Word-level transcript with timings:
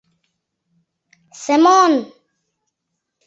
—Семон!.. 1.43 1.93